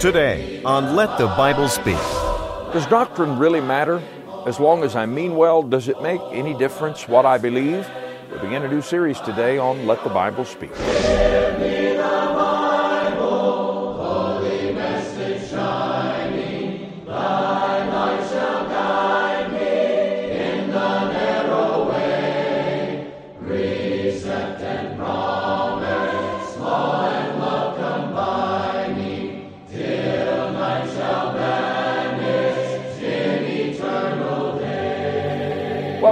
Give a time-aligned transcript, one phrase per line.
[0.00, 1.98] Today on Let the Bible Speak.
[2.72, 4.02] Does doctrine really matter?
[4.46, 7.86] As long as I mean well, does it make any difference what I believe?
[8.32, 10.72] We begin a new series today on Let the Bible Speak.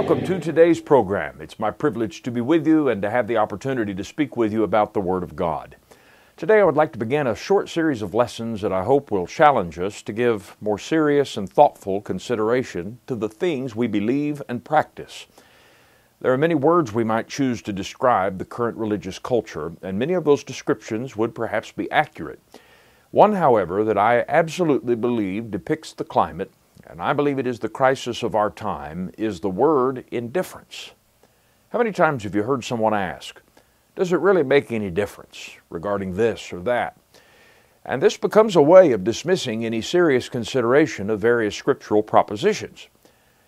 [0.09, 1.39] Welcome to today's program.
[1.39, 4.51] It's my privilege to be with you and to have the opportunity to speak with
[4.51, 5.75] you about the Word of God.
[6.35, 9.27] Today, I would like to begin a short series of lessons that I hope will
[9.27, 14.65] challenge us to give more serious and thoughtful consideration to the things we believe and
[14.65, 15.27] practice.
[16.21, 20.13] There are many words we might choose to describe the current religious culture, and many
[20.13, 22.39] of those descriptions would perhaps be accurate.
[23.11, 26.51] One, however, that I absolutely believe depicts the climate
[26.89, 30.91] and I believe it is the crisis of our time, is the word indifference.
[31.69, 33.39] How many times have you heard someone ask,
[33.95, 36.97] Does it really make any difference regarding this or that?
[37.85, 42.87] And this becomes a way of dismissing any serious consideration of various scriptural propositions.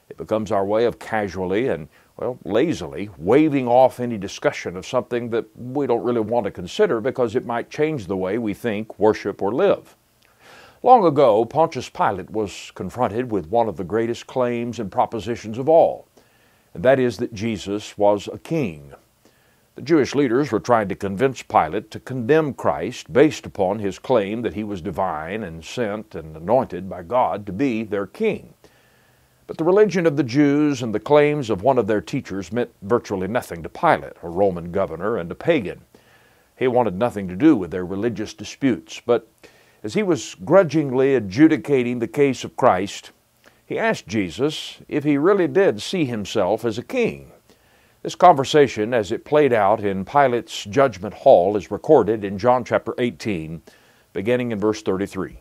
[0.09, 5.29] It becomes our way of casually and, well, lazily waving off any discussion of something
[5.29, 8.99] that we don't really want to consider because it might change the way we think,
[8.99, 9.95] worship, or live.
[10.83, 15.69] Long ago, Pontius Pilate was confronted with one of the greatest claims and propositions of
[15.69, 16.07] all,
[16.73, 18.91] and that is that Jesus was a king.
[19.75, 24.41] The Jewish leaders were trying to convince Pilate to condemn Christ based upon his claim
[24.41, 28.55] that he was divine and sent and anointed by God to be their king.
[29.45, 32.73] But the religion of the Jews and the claims of one of their teachers meant
[32.81, 35.81] virtually nothing to Pilate, a Roman governor and a pagan.
[36.57, 39.27] He wanted nothing to do with their religious disputes, but
[39.83, 43.11] as he was grudgingly adjudicating the case of Christ,
[43.65, 47.31] he asked Jesus if he really did see himself as a king.
[48.03, 52.95] This conversation, as it played out in Pilate's judgment hall, is recorded in John chapter
[52.97, 53.61] 18,
[54.11, 55.39] beginning in verse 33.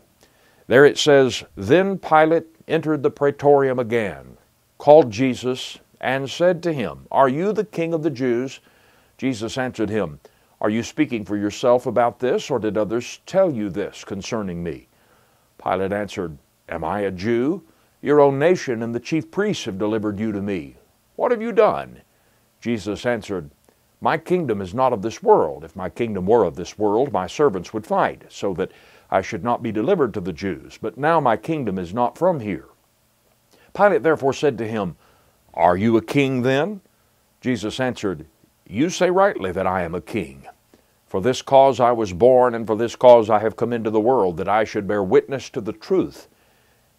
[0.67, 4.37] There it says, Then Pilate entered the praetorium again,
[4.77, 8.59] called Jesus, and said to him, Are you the king of the Jews?
[9.17, 10.19] Jesus answered him,
[10.61, 14.87] are you speaking for yourself about this, or did others tell you this concerning me?
[15.61, 16.37] Pilate answered,
[16.69, 17.63] Am I a Jew?
[18.03, 20.77] Your own nation and the chief priests have delivered you to me.
[21.15, 22.01] What have you done?
[22.59, 23.49] Jesus answered,
[24.01, 25.63] My kingdom is not of this world.
[25.63, 28.71] If my kingdom were of this world, my servants would fight, so that
[29.09, 30.77] I should not be delivered to the Jews.
[30.79, 32.65] But now my kingdom is not from here.
[33.73, 34.95] Pilate therefore said to him,
[35.55, 36.81] Are you a king then?
[37.39, 38.27] Jesus answered,
[38.71, 40.47] You say rightly that I am a king.
[41.05, 43.99] For this cause I was born, and for this cause I have come into the
[43.99, 46.29] world, that I should bear witness to the truth.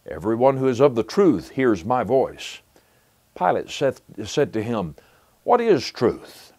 [0.06, 2.60] Everyone who is of the truth hears my voice.
[3.34, 4.96] Pilate said, said to him,
[5.44, 6.52] What is truth?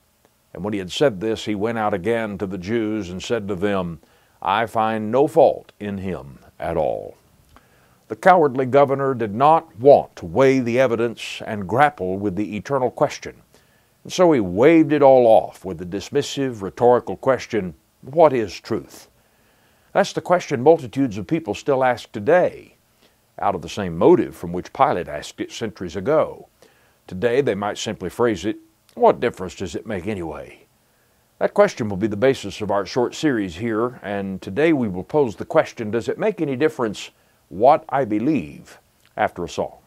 [0.51, 3.47] And when he had said this, he went out again to the Jews and said
[3.49, 3.99] to them,
[4.41, 7.17] I find no fault in him at all.
[8.07, 12.89] The cowardly governor did not want to weigh the evidence and grapple with the eternal
[12.89, 13.43] question
[14.03, 19.07] and so he waved it all off with the dismissive, rhetorical question, What is truth?
[19.93, 22.75] That's the question multitudes of people still ask today,
[23.39, 26.47] out of the same motive from which Pilate asked it centuries ago.
[27.07, 28.57] Today they might simply phrase it,
[28.95, 30.59] What difference does it make anyway?
[31.39, 35.03] That question will be the basis of our short series here, and today we will
[35.03, 37.09] pose the question Does it make any difference
[37.47, 38.79] what I believe
[39.15, 39.82] after a song?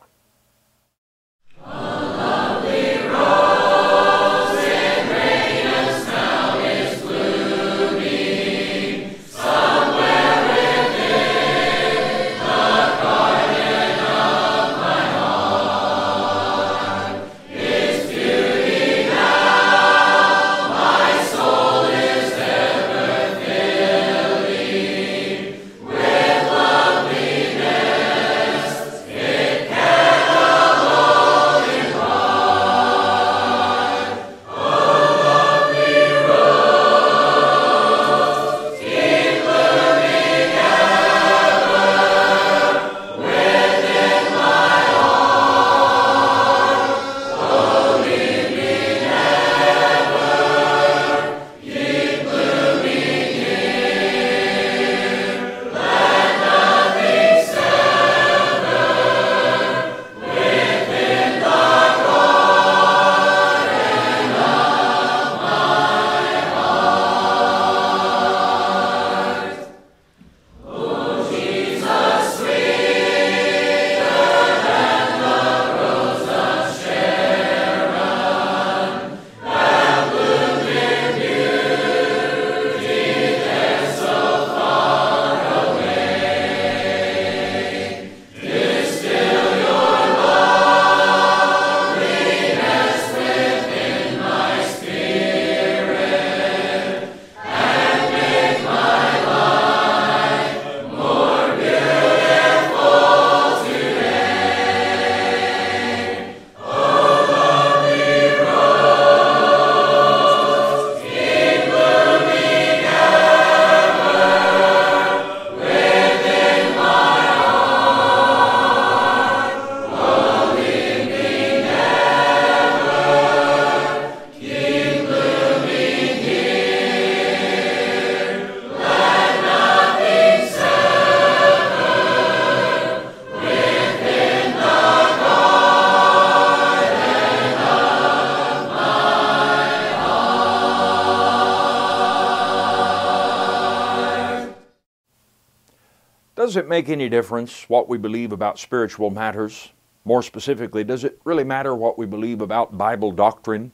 [146.47, 149.73] Does it make any difference what we believe about spiritual matters?
[150.05, 153.73] More specifically, does it really matter what we believe about Bible doctrine?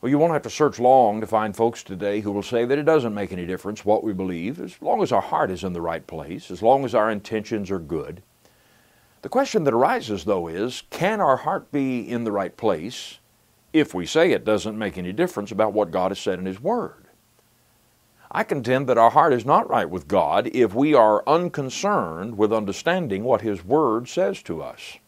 [0.00, 2.78] Well, you won't have to search long to find folks today who will say that
[2.78, 5.74] it doesn't make any difference what we believe, as long as our heart is in
[5.74, 8.22] the right place, as long as our intentions are good.
[9.20, 13.18] The question that arises, though, is can our heart be in the right place
[13.74, 16.62] if we say it doesn't make any difference about what God has said in His
[16.62, 17.03] Word?
[18.36, 22.52] I contend that our heart is not right with God if we are unconcerned with
[22.52, 24.98] understanding what His Word says to us.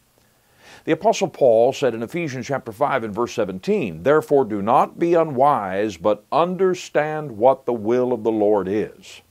[0.85, 5.15] The Apostle Paul said in Ephesians chapter 5 and verse 17, Therefore do not be
[5.15, 9.23] unwise, but understand what the will of the Lord is.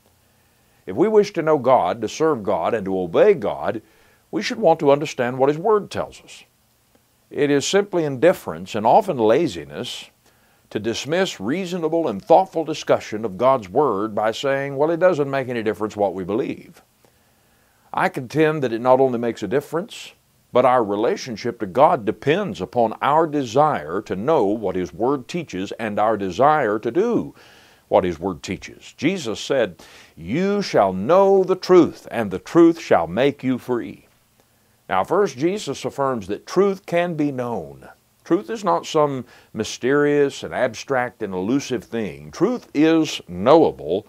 [0.86, 3.82] If we wish to know God, to serve God, and to obey God,
[4.30, 6.44] we should want to understand what His Word tells us.
[7.30, 10.10] It is simply indifference and often laziness
[10.70, 15.50] to dismiss reasonable and thoughtful discussion of God's Word by saying, well, it doesn't make
[15.50, 16.82] any difference what we believe.
[17.94, 20.14] I contend that it not only makes a difference,
[20.52, 25.72] but our relationship to God depends upon our desire to know what His Word teaches
[25.74, 27.36] and our desire to do
[27.88, 28.94] what His Word teaches.
[28.98, 29.84] Jesus said,
[30.16, 34.08] You shall know the truth, and the truth shall make you free.
[34.90, 37.90] Now, first, Jesus affirms that truth can be known.
[38.25, 39.24] Truth is not some
[39.54, 42.31] mysterious and abstract and elusive thing.
[42.31, 44.07] Truth is knowable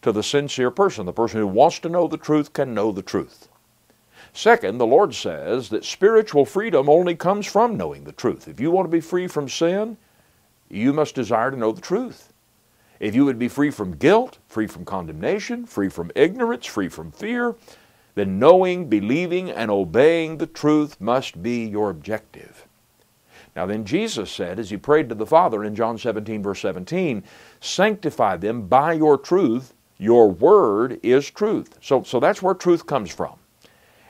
[0.00, 1.04] to the sincere person.
[1.04, 3.48] The person who wants to know the truth can know the truth.
[4.32, 8.48] Second, the Lord says that spiritual freedom only comes from knowing the truth.
[8.48, 9.98] If you want to be free from sin,
[10.70, 12.32] you must desire to know the truth.
[12.98, 17.12] If you would be free from guilt, free from condemnation, free from ignorance, free from
[17.12, 17.56] fear,
[18.14, 22.66] then knowing, believing, and obeying the truth must be your objective.
[23.56, 27.22] Now then Jesus said, as he prayed to the Father in John 17, verse 17,
[27.60, 29.74] sanctify them by your truth.
[29.98, 31.76] Your word is truth.
[31.82, 33.34] So, so that's where truth comes from.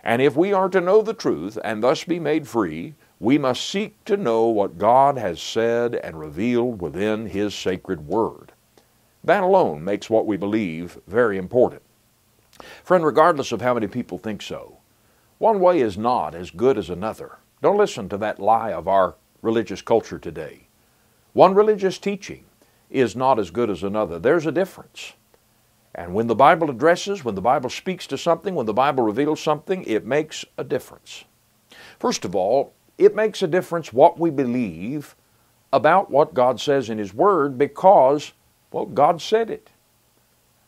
[0.04, 3.68] And if we are to know the truth and thus be made free, we must
[3.68, 8.52] seek to know what God has said and revealed within His sacred word.
[9.22, 11.82] That alone makes what we believe very important.
[12.82, 14.78] Friend, regardless of how many people think so,
[15.38, 17.38] one way is not as good as another.
[17.62, 20.68] Don't listen to that lie of our religious culture today.
[21.32, 22.44] One religious teaching
[22.90, 24.18] is not as good as another.
[24.18, 25.12] There's a difference.
[25.94, 29.40] And when the Bible addresses, when the Bible speaks to something, when the Bible reveals
[29.40, 31.24] something, it makes a difference.
[31.98, 35.16] First of all, it makes a difference what we believe
[35.72, 38.32] about what God says in His Word because,
[38.72, 39.70] well, God said it.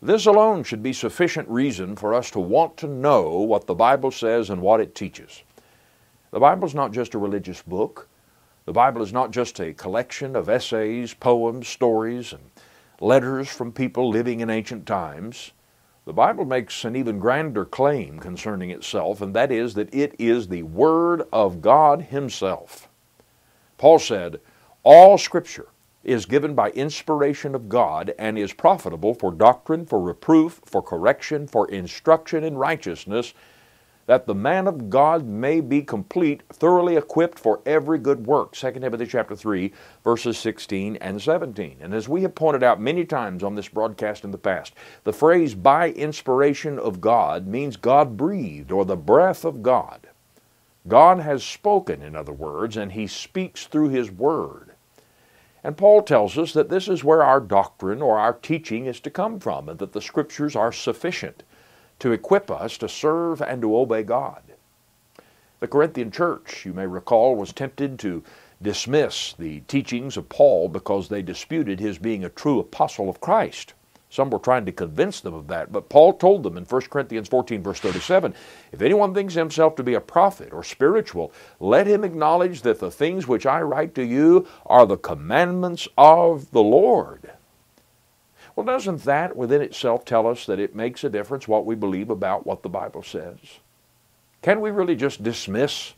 [0.00, 4.10] This alone should be sufficient reason for us to want to know what the Bible
[4.10, 5.44] says and what it teaches.
[6.32, 8.08] The Bible is not just a religious book.
[8.64, 12.50] The Bible is not just a collection of essays, poems, stories, and
[13.00, 15.50] letters from people living in ancient times.
[16.04, 20.46] The Bible makes an even grander claim concerning itself, and that is that it is
[20.46, 22.88] the Word of God Himself.
[23.78, 24.40] Paul said,
[24.84, 25.68] All Scripture
[26.04, 31.48] is given by inspiration of God and is profitable for doctrine, for reproof, for correction,
[31.48, 33.34] for instruction in righteousness
[34.06, 38.52] that the man of God may be complete, thoroughly equipped for every good work.
[38.52, 41.76] 2 Timothy chapter 3, verses 16 and 17.
[41.80, 45.12] And as we have pointed out many times on this broadcast in the past, the
[45.12, 50.08] phrase by inspiration of God means God breathed or the breath of God.
[50.88, 54.72] God has spoken, in other words, and He speaks through His Word.
[55.62, 59.10] And Paul tells us that this is where our doctrine or our teaching is to
[59.10, 61.44] come from, and that the Scriptures are sufficient
[62.02, 64.42] to equip us to serve and to obey God.
[65.60, 68.24] The Corinthian church, you may recall, was tempted to
[68.60, 73.74] dismiss the teachings of Paul because they disputed his being a true apostle of Christ.
[74.10, 77.28] Some were trying to convince them of that, but Paul told them in 1 Corinthians
[77.28, 78.34] 14, verse 37
[78.72, 82.90] If anyone thinks himself to be a prophet or spiritual, let him acknowledge that the
[82.90, 87.30] things which I write to you are the commandments of the Lord.
[88.54, 92.10] Well, doesn't that within itself tell us that it makes a difference what we believe
[92.10, 93.38] about what the Bible says?
[94.42, 95.94] Can we really just dismiss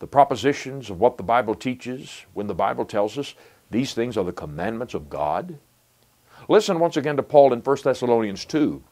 [0.00, 3.34] the propositions of what the Bible teaches when the Bible tells us
[3.70, 5.58] these things are the commandments of God?
[6.48, 8.82] Listen once again to Paul in 1 Thessalonians 2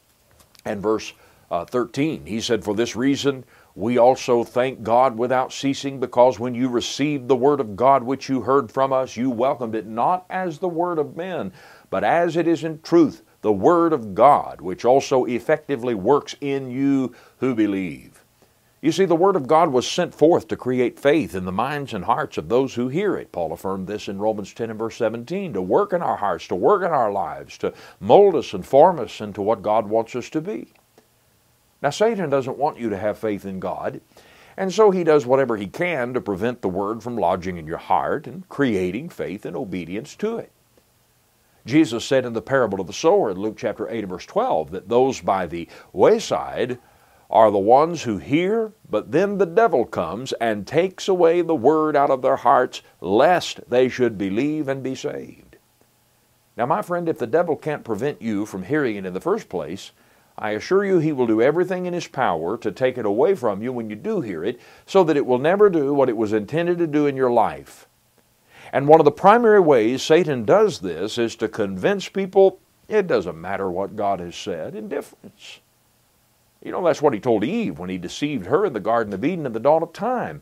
[0.65, 1.13] and verse
[1.51, 2.25] uh, 13.
[2.25, 3.43] He said, For this reason
[3.75, 8.29] we also thank God without ceasing, because when you received the word of God which
[8.29, 11.51] you heard from us, you welcomed it not as the word of men,
[11.93, 16.71] but as it is in truth the Word of God, which also effectively works in
[16.71, 18.25] you who believe.
[18.81, 21.93] You see, the Word of God was sent forth to create faith in the minds
[21.93, 23.31] and hearts of those who hear it.
[23.31, 26.55] Paul affirmed this in Romans 10 and verse 17 to work in our hearts, to
[26.55, 30.31] work in our lives, to mold us and form us into what God wants us
[30.31, 30.73] to be.
[31.83, 34.01] Now, Satan doesn't want you to have faith in God,
[34.57, 37.77] and so he does whatever he can to prevent the Word from lodging in your
[37.77, 40.51] heart and creating faith and obedience to it.
[41.65, 44.71] Jesus said in the parable of the sower in Luke chapter 8 and verse 12
[44.71, 46.79] that those by the wayside
[47.29, 51.95] are the ones who hear, but then the devil comes and takes away the word
[51.95, 55.57] out of their hearts, lest they should believe and be saved.
[56.55, 59.49] Now, my friend, if the devil can't prevent you from hearing it in the first
[59.49, 59.91] place,
[60.37, 63.63] I assure you he will do everything in his power to take it away from
[63.63, 66.33] you when you do hear it, so that it will never do what it was
[66.33, 67.87] intended to do in your life.
[68.73, 73.39] And one of the primary ways Satan does this is to convince people it doesn't
[73.39, 75.59] matter what God has said, indifference.
[76.63, 79.23] You know, that's what he told Eve when he deceived her in the Garden of
[79.23, 80.41] Eden in the dawn of time.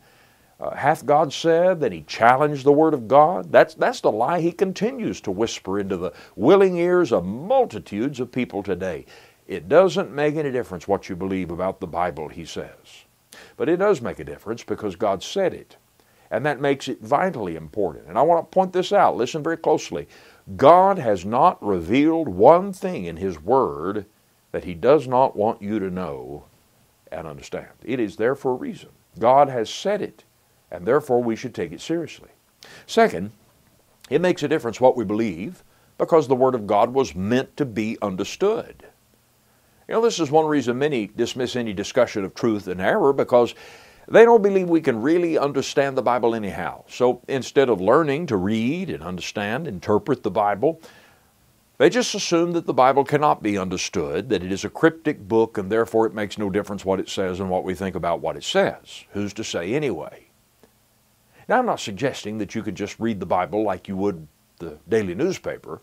[0.58, 3.52] Uh, hath God said that he challenged the word of God?
[3.52, 8.32] That's, that's the lie he continues to whisper into the willing ears of multitudes of
[8.32, 9.04] people today.
[9.46, 13.04] It doesn't make any difference what you believe about the Bible, he says.
[13.56, 15.76] But it does make a difference because God said it.
[16.32, 18.08] And that makes it vitally important.
[18.08, 19.18] And I want to point this out.
[19.18, 20.08] Listen very closely.
[20.56, 24.06] God has not revealed one thing in His Word
[24.50, 26.46] that He does not want you to know
[27.12, 27.68] and understand.
[27.84, 28.88] It is there for a reason.
[29.18, 30.24] God has said it,
[30.70, 32.30] and therefore we should take it seriously.
[32.86, 33.32] Second,
[34.08, 35.62] it makes a difference what we believe
[35.98, 38.86] because the Word of God was meant to be understood.
[39.86, 43.54] You know, this is one reason many dismiss any discussion of truth and error because
[44.08, 46.84] they don't believe we can really understand the Bible anyhow.
[46.88, 50.80] So instead of learning to read and understand, interpret the Bible,
[51.78, 55.58] they just assume that the Bible cannot be understood, that it is a cryptic book,
[55.58, 58.36] and therefore it makes no difference what it says and what we think about what
[58.36, 59.04] it says.
[59.12, 60.26] Who's to say anyway?
[61.48, 64.28] Now, I'm not suggesting that you could just read the Bible like you would
[64.58, 65.80] the daily newspaper.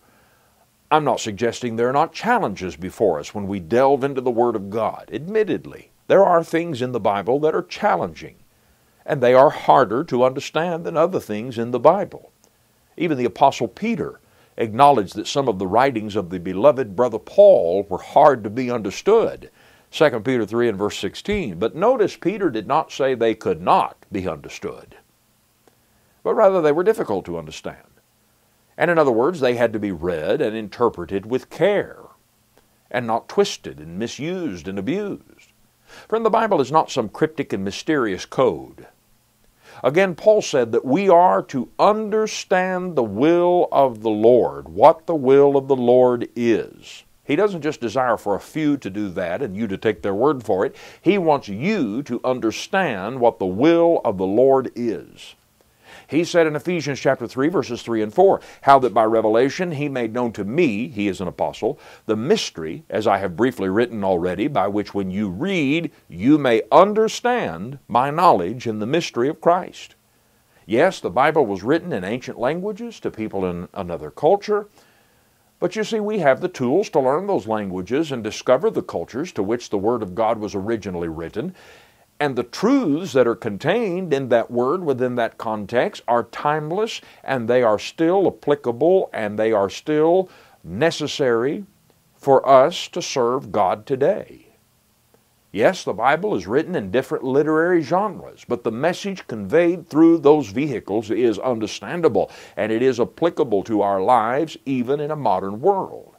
[0.90, 4.56] I'm not suggesting there are not challenges before us when we delve into the Word
[4.56, 5.89] of God, admittedly.
[6.10, 8.38] There are things in the Bible that are challenging,
[9.06, 12.32] and they are harder to understand than other things in the Bible.
[12.98, 14.20] Even the Apostle Peter
[14.58, 18.72] acknowledged that some of the writings of the beloved brother Paul were hard to be
[18.72, 19.52] understood.
[19.92, 21.60] 2 Peter 3 and verse 16.
[21.60, 24.96] But notice Peter did not say they could not be understood,
[26.24, 27.86] but rather they were difficult to understand.
[28.80, 32.00] And in other words, they had to be read and interpreted with care,
[32.90, 35.39] and not twisted and misused and abused.
[36.08, 38.88] Friend, the Bible is not some cryptic and mysterious code.
[39.84, 45.16] Again, Paul said that we are to understand the will of the Lord, what the
[45.16, 47.04] will of the Lord is.
[47.24, 50.16] He doesn't just desire for a few to do that and you to take their
[50.16, 50.76] word for it.
[51.02, 55.36] He wants you to understand what the will of the Lord is.
[56.10, 59.88] He said in Ephesians chapter 3 verses 3 and 4, how that by revelation he
[59.88, 64.04] made known to me, he is an apostle, the mystery, as I have briefly written
[64.04, 69.40] already, by which when you read, you may understand my knowledge in the mystery of
[69.40, 69.94] Christ.
[70.66, 74.68] Yes, the Bible was written in ancient languages to people in another culture,
[75.60, 79.32] but you see, we have the tools to learn those languages and discover the cultures
[79.34, 81.54] to which the Word of God was originally written,
[82.20, 87.48] and the truths that are contained in that word within that context are timeless and
[87.48, 90.30] they are still applicable and they are still
[90.64, 91.66] necessary
[92.16, 94.48] for us to serve God today.
[95.52, 100.50] Yes, the Bible is written in different literary genres, but the message conveyed through those
[100.50, 106.16] vehicles is understandable and it is applicable to our lives even in a modern world.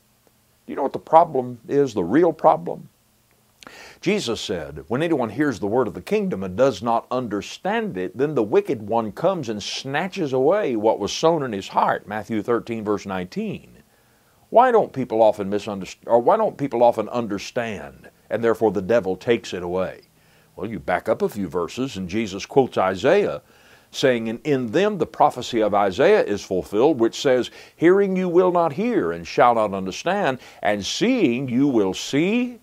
[0.67, 2.89] You know what the problem is, the real problem?
[4.01, 8.17] Jesus said, When anyone hears the word of the kingdom and does not understand it,
[8.17, 12.09] then the wicked one comes and snatches away what was sown in his heart.
[12.09, 13.83] Matthew 13, verse 19.
[14.49, 19.17] Why don't people often misunderstand, or why don't people often understand, and therefore the devil
[19.17, 20.01] takes it away?
[20.57, 23.43] Well, you back up a few verses, and Jesus quotes Isaiah,
[23.91, 28.51] saying, And in them the prophecy of Isaiah is fulfilled, which says, Hearing you will
[28.51, 32.60] not hear, and shall not understand, and seeing you will see,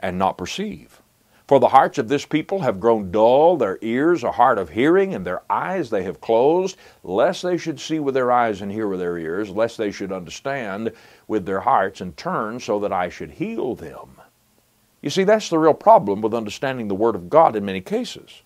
[0.00, 1.00] and not perceive.
[1.46, 5.14] For the hearts of this people have grown dull, their ears are hard of hearing,
[5.14, 8.88] and their eyes they have closed, lest they should see with their eyes and hear
[8.88, 10.90] with their ears, lest they should understand
[11.28, 14.20] with their hearts and turn so that I should heal them.
[15.02, 18.42] You see, that's the real problem with understanding the Word of God in many cases.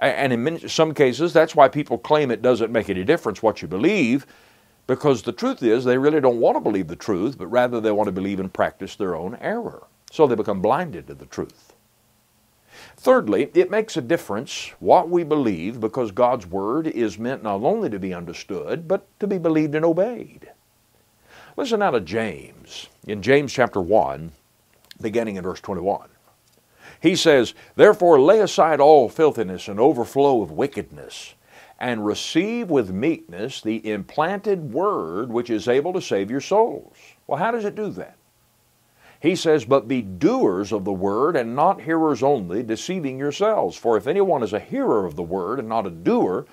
[0.00, 3.62] And in many, some cases, that's why people claim it doesn't make any difference what
[3.62, 4.26] you believe,
[4.88, 7.92] because the truth is they really don't want to believe the truth, but rather they
[7.92, 9.84] want to believe and practice their own error.
[10.12, 11.72] So they become blinded to the truth.
[12.98, 17.88] Thirdly, it makes a difference what we believe because God's Word is meant not only
[17.88, 20.50] to be understood, but to be believed and obeyed.
[21.56, 22.88] Listen now to James.
[23.06, 24.32] In James chapter 1,
[25.00, 26.10] beginning in verse 21.
[27.00, 31.32] He says, Therefore lay aside all filthiness and overflow of wickedness,
[31.80, 36.98] and receive with meekness the implanted word which is able to save your souls.
[37.26, 38.18] Well, how does it do that?
[39.22, 43.76] He says, But be doers of the word and not hearers only, deceiving yourselves.
[43.76, 46.44] For if anyone is a hearer of the word and not a doer,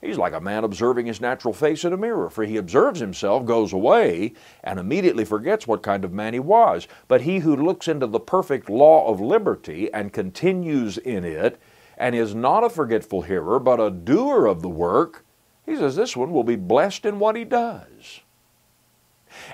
[0.00, 2.30] he's like a man observing his natural face in a mirror.
[2.30, 4.32] For he observes himself, goes away,
[4.64, 6.88] and immediately forgets what kind of man he was.
[7.06, 11.60] But he who looks into the perfect law of liberty and continues in it,
[11.98, 15.26] and is not a forgetful hearer, but a doer of the work,
[15.66, 18.20] he says this one will be blessed in what he does.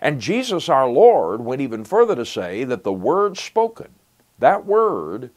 [0.01, 3.95] And Jesus our Lord went even further to say that the word spoken,
[4.39, 5.31] that word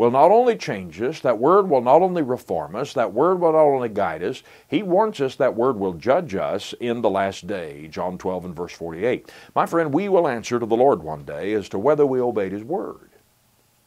[0.00, 3.52] will not only change us, that word will not only reform us, that word will
[3.52, 7.46] not only guide us, he warns us that word will judge us in the last
[7.46, 9.30] day, John 12 and verse 48.
[9.54, 12.52] My friend, we will answer to the Lord one day as to whether we obeyed
[12.52, 13.09] his word.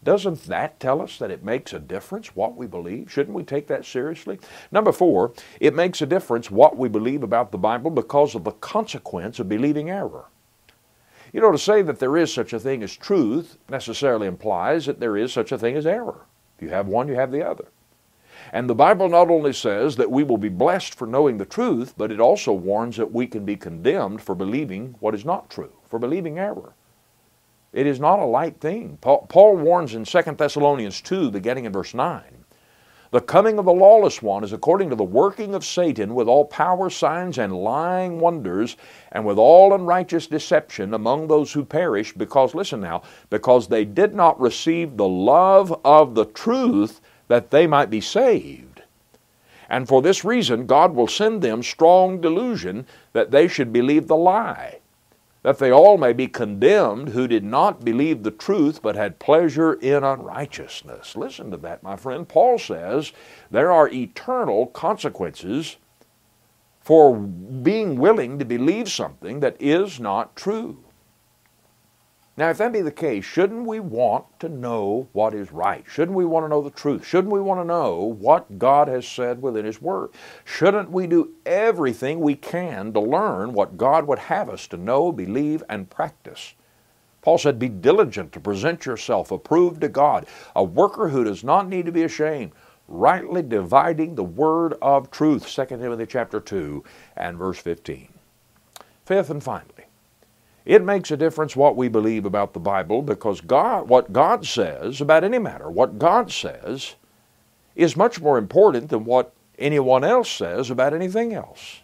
[0.03, 3.11] Doesn't that tell us that it makes a difference what we believe?
[3.11, 4.39] Shouldn't we take that seriously?
[4.71, 8.51] Number four, it makes a difference what we believe about the Bible because of the
[8.51, 10.25] consequence of believing error.
[11.31, 14.99] You know, to say that there is such a thing as truth necessarily implies that
[14.99, 16.25] there is such a thing as error.
[16.57, 17.69] If you have one, you have the other.
[18.51, 21.95] And the Bible not only says that we will be blessed for knowing the truth,
[21.97, 25.71] but it also warns that we can be condemned for believing what is not true,
[25.85, 26.73] for believing error.
[27.73, 28.99] It is not a light thing.
[29.01, 32.21] Paul, Paul warns in 2 Thessalonians 2, beginning in verse 9.
[33.09, 36.45] The coming of the lawless one is according to the working of Satan with all
[36.45, 38.77] power, signs, and lying wonders,
[39.11, 44.15] and with all unrighteous deception among those who perish, because, listen now, because they did
[44.15, 48.81] not receive the love of the truth that they might be saved.
[49.69, 54.15] And for this reason, God will send them strong delusion that they should believe the
[54.15, 54.79] lie
[55.43, 59.73] that they all may be condemned who did not believe the truth but had pleasure
[59.73, 61.15] in unrighteousness.
[61.15, 62.27] Listen to that, my friend.
[62.27, 63.11] Paul says
[63.51, 65.77] there are eternal consequences
[66.81, 70.83] for being willing to believe something that is not true.
[72.35, 75.85] Now, if that be the case, shouldn't we want to know what is right?
[75.87, 77.05] Shouldn't we want to know the truth?
[77.05, 80.09] Shouldn't we want to know what God has said within His Word?
[80.43, 85.11] Shouldn't we do everything we can to learn what God would have us to know,
[85.11, 86.55] believe, and practice?
[87.21, 91.69] Paul said, Be diligent to present yourself approved to God, a worker who does not
[91.69, 92.51] need to be ashamed,
[92.87, 95.47] rightly dividing the word of truth.
[95.47, 96.83] 2 Timothy chapter 2
[97.15, 98.09] and verse 15.
[99.05, 99.82] Fifth and finally,
[100.65, 105.01] it makes a difference what we believe about the Bible because God, what God says
[105.01, 106.95] about any matter, what God says
[107.75, 111.81] is much more important than what anyone else says about anything else.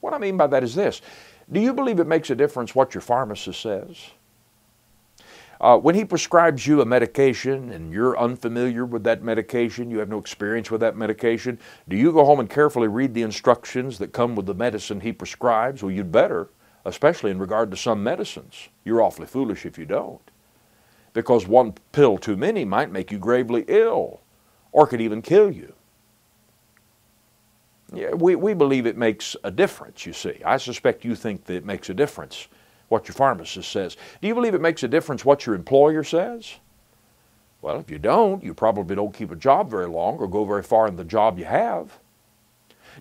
[0.00, 1.00] What I mean by that is this
[1.50, 4.10] Do you believe it makes a difference what your pharmacist says?
[5.60, 10.08] Uh, when he prescribes you a medication and you're unfamiliar with that medication, you have
[10.08, 14.10] no experience with that medication, do you go home and carefully read the instructions that
[14.10, 15.82] come with the medicine he prescribes?
[15.82, 16.48] Well, you'd better
[16.84, 18.68] especially in regard to some medicines.
[18.84, 20.20] You're awfully foolish if you don't.
[21.12, 24.20] Because one pill too many might make you gravely ill
[24.72, 25.74] or could even kill you.
[27.92, 30.40] Yeah, we, we believe it makes a difference, you see.
[30.44, 32.46] I suspect you think that it makes a difference
[32.88, 33.96] what your pharmacist says.
[34.20, 36.56] Do you believe it makes a difference what your employer says?
[37.62, 40.62] Well, if you don't, you probably don't keep a job very long or go very
[40.62, 41.98] far in the job you have.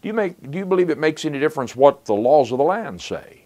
[0.02, 2.64] Do you, make, do you believe it makes any difference what the laws of the
[2.64, 3.39] land say?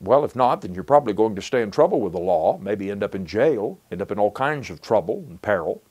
[0.00, 2.90] Well, if not, then you're probably going to stay in trouble with the law, maybe
[2.90, 5.82] end up in jail, end up in all kinds of trouble and peril.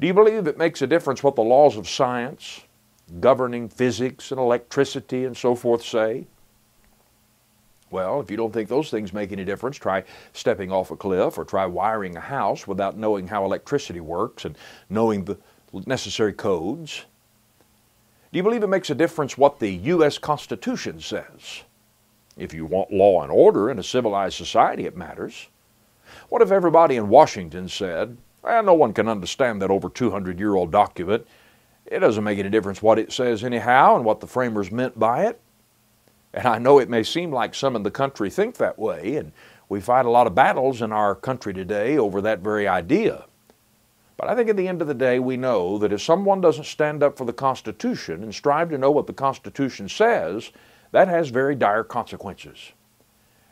[0.00, 2.62] Do you believe it makes a difference what the laws of science,
[3.20, 6.26] governing physics and electricity and so forth, say?
[7.90, 11.38] Well, if you don't think those things make any difference, try stepping off a cliff
[11.38, 14.56] or try wiring a house without knowing how electricity works and
[14.90, 15.38] knowing the
[15.86, 17.04] necessary codes.
[18.30, 20.18] Do you believe it makes a difference what the U.S.
[20.18, 21.62] Constitution says?
[22.38, 25.48] If you want law and order in a civilized society, it matters.
[26.28, 30.54] What if everybody in Washington said, well, no one can understand that over 200 year
[30.54, 31.26] old document.
[31.84, 35.26] It doesn't make any difference what it says, anyhow, and what the framers meant by
[35.26, 35.40] it.
[36.32, 39.32] And I know it may seem like some in the country think that way, and
[39.68, 43.24] we fight a lot of battles in our country today over that very idea.
[44.16, 46.64] But I think at the end of the day, we know that if someone doesn't
[46.64, 50.50] stand up for the Constitution and strive to know what the Constitution says,
[50.92, 52.72] that has very dire consequences.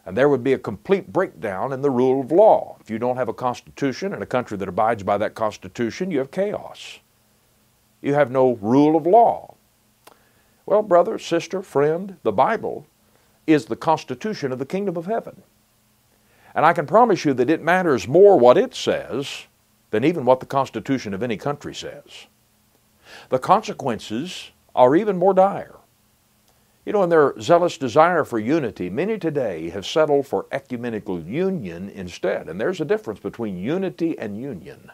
[0.04, 2.76] And there would be a complete breakdown in the rule of law.
[2.80, 6.18] If you don't have a constitution and a country that abides by that constitution, you
[6.18, 7.00] have chaos.
[8.00, 9.54] You have no rule of law.
[10.64, 12.86] Well, brother, sister, friend, the Bible
[13.46, 15.42] is the constitution of the kingdom of heaven.
[16.54, 19.46] And I can promise you that it matters more what it says
[19.90, 22.26] than even what the Constitution of any country says.
[23.28, 25.76] The consequences are even more dire.
[26.86, 31.88] You know, in their zealous desire for unity, many today have settled for ecumenical union
[31.90, 32.48] instead.
[32.48, 34.92] And there's a difference between unity and union.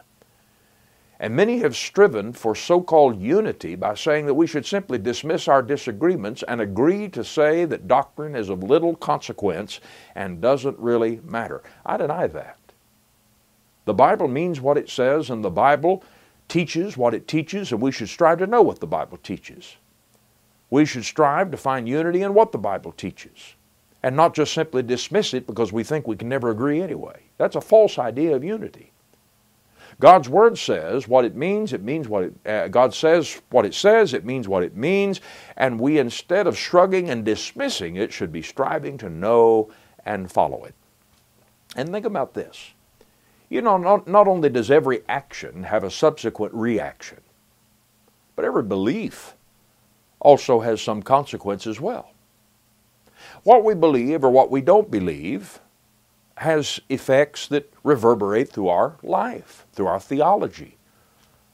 [1.19, 5.47] And many have striven for so called unity by saying that we should simply dismiss
[5.47, 9.79] our disagreements and agree to say that doctrine is of little consequence
[10.15, 11.61] and doesn't really matter.
[11.85, 12.57] I deny that.
[13.85, 16.03] The Bible means what it says, and the Bible
[16.47, 19.75] teaches what it teaches, and we should strive to know what the Bible teaches.
[20.73, 23.53] We should strive to find unity in what the Bible teaches
[24.01, 27.25] and not just simply dismiss it because we think we can never agree anyway.
[27.37, 28.91] That's a false idea of unity.
[29.99, 33.75] God's Word says what it means, it means what it, uh, God says what it
[33.75, 35.21] says, it means what it means,
[35.57, 39.71] and we instead of shrugging and dismissing it should be striving to know
[40.07, 40.73] and follow it.
[41.75, 42.71] And think about this.
[43.47, 47.21] You know, not, not only does every action have a subsequent reaction,
[48.35, 49.35] but every belief
[50.23, 52.11] also has some consequence as well.
[53.43, 55.59] What we believe or what we don't believe
[56.37, 60.77] has effects that reverberate through our life, through our theology,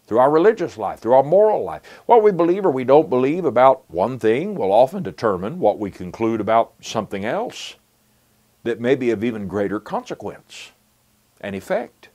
[0.06, 1.82] through our religious life, through our moral life.
[2.06, 5.92] What we believe or we don't believe about one thing will often determine what we
[5.92, 7.76] conclude about something else
[8.64, 10.72] that may be of even greater consequence
[11.42, 12.10] and effect.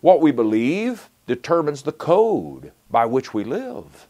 [0.00, 4.06] What we believe determines the code by which we live.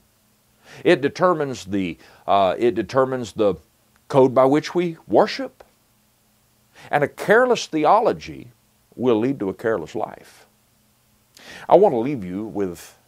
[0.83, 3.55] It determines the, uh, it determines the
[4.09, 5.63] code by which we worship.
[6.91, 8.49] And a careless theology
[8.97, 10.47] will lead to a careless life.
[11.69, 12.99] I want to leave you with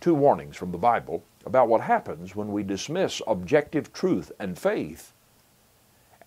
[0.00, 5.12] two warnings from the Bible about what happens when we dismiss objective truth and faith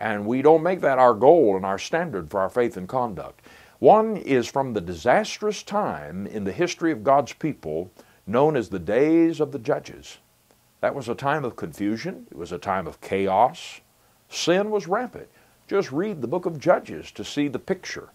[0.03, 3.41] and we don't make that our goal and our standard for our faith and conduct.
[3.79, 7.89] One is from the disastrous time in the history of God's people
[8.27, 10.17] known as the days of the judges.
[10.83, 13.79] That was a time of confusion, it was a time of chaos.
[14.27, 15.29] Sin was rampant.
[15.65, 18.09] Just read the book of Judges to see the picture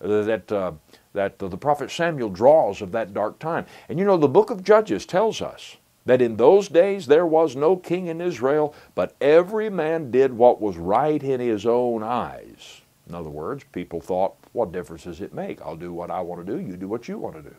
[0.00, 0.72] that, uh,
[1.12, 3.64] that the prophet Samuel draws of that dark time.
[3.88, 7.54] And you know, the book of Judges tells us that in those days there was
[7.54, 12.80] no king in Israel, but every man did what was right in his own eyes.
[13.08, 15.62] In other words, people thought, what difference does it make?
[15.62, 17.56] I'll do what I want to do, you do what you want to do.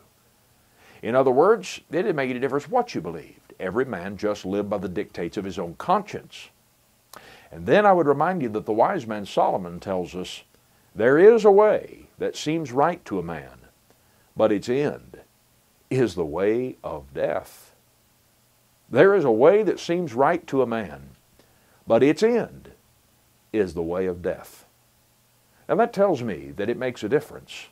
[1.00, 3.38] In other words, it didn't make any difference what you believed.
[3.62, 6.48] Every man just lived by the dictates of his own conscience.
[7.52, 10.42] And then I would remind you that the wise man Solomon tells us
[10.96, 13.60] there is a way that seems right to a man,
[14.36, 15.20] but its end
[15.90, 17.72] is the way of death.
[18.90, 21.10] There is a way that seems right to a man,
[21.86, 22.72] but its end
[23.52, 24.66] is the way of death.
[25.68, 27.68] And that tells me that it makes a difference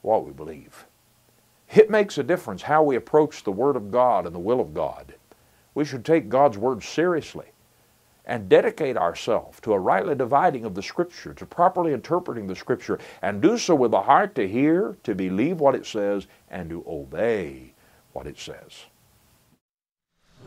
[0.00, 0.86] what we believe.
[1.74, 4.72] It makes a difference how we approach the Word of God and the will of
[4.72, 5.14] God.
[5.74, 7.46] We should take God's Word seriously
[8.26, 12.98] and dedicate ourselves to a rightly dividing of the Scripture, to properly interpreting the Scripture,
[13.22, 16.84] and do so with a heart to hear, to believe what it says, and to
[16.86, 17.74] obey
[18.12, 18.86] what it says.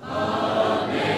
[0.01, 1.16] Amen.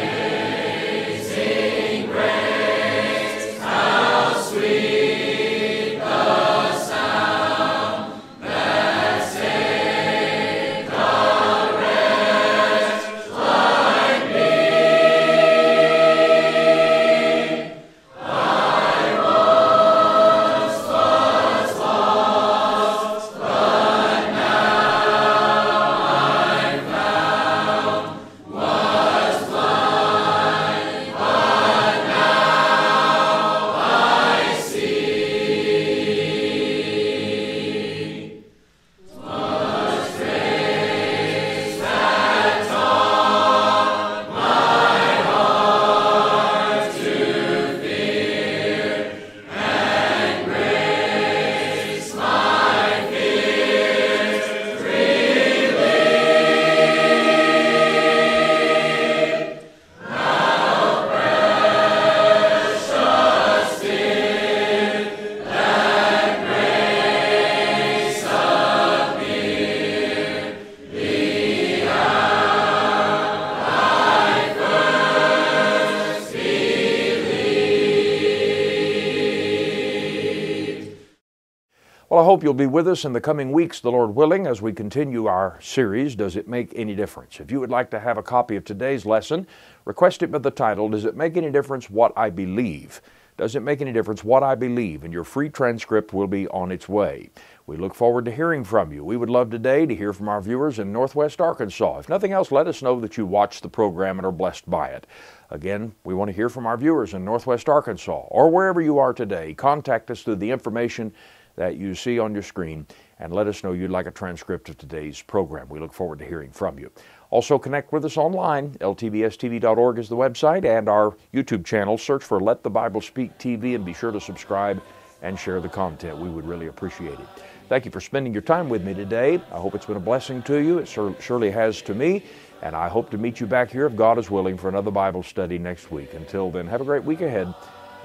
[82.49, 85.59] You'll be with us in the coming weeks, the Lord willing, as we continue our
[85.61, 87.39] series, Does It Make Any Difference?
[87.39, 89.45] If you would like to have a copy of today's lesson,
[89.85, 93.03] request it with the title, Does It Make Any Difference What I Believe?
[93.37, 96.73] Does it make any difference what I believe, and your free transcript will be on
[96.73, 97.29] its way.
[97.67, 99.05] We look forward to hearing from you.
[99.05, 101.99] We would love today to hear from our viewers in Northwest Arkansas.
[101.99, 104.89] If nothing else, let us know that you watched the program and are blessed by
[104.89, 105.07] it.
[105.51, 109.13] Again, we want to hear from our viewers in Northwest Arkansas or wherever you are
[109.13, 109.53] today.
[109.53, 111.13] Contact us through the information
[111.59, 112.87] that you see on your screen
[113.19, 115.67] and let us know you'd like a transcript of today's program.
[115.67, 116.89] We look forward to hearing from you.
[117.31, 118.71] Also, connect with us online.
[118.75, 121.97] LTBSTV.org is the website and our YouTube channel.
[121.97, 124.81] Search for Let the Bible Speak TV and be sure to subscribe
[125.21, 126.17] and share the content.
[126.17, 127.27] We would really appreciate it.
[127.67, 129.41] Thank you for spending your time with me today.
[129.51, 130.77] I hope it's been a blessing to you.
[130.77, 132.23] It surely has to me.
[132.61, 135.23] And I hope to meet you back here, if God is willing, for another Bible
[135.23, 136.13] study next week.
[136.13, 137.53] Until then, have a great week ahead,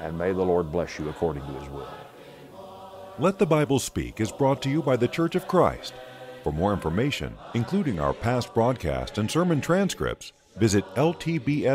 [0.00, 1.88] and may the Lord bless you according to His will.
[3.20, 5.94] Let the Bible Speak is brought to you by the Church of Christ.
[6.42, 11.74] For more information, including our past broadcast and sermon transcripts, visit ltbstv.org.